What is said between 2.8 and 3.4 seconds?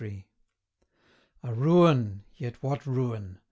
ruin!